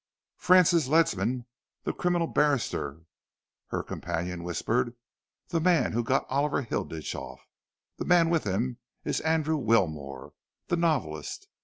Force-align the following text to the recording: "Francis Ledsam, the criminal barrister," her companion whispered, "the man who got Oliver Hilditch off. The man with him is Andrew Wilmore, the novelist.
"Francis 0.39 0.87
Ledsam, 0.87 1.45
the 1.83 1.93
criminal 1.93 2.25
barrister," 2.25 3.01
her 3.67 3.83
companion 3.83 4.41
whispered, 4.43 4.95
"the 5.49 5.59
man 5.61 5.91
who 5.91 6.03
got 6.03 6.25
Oliver 6.27 6.63
Hilditch 6.63 7.13
off. 7.13 7.45
The 7.97 8.05
man 8.05 8.31
with 8.31 8.43
him 8.43 8.79
is 9.05 9.21
Andrew 9.21 9.57
Wilmore, 9.57 10.33
the 10.69 10.75
novelist. 10.77 11.47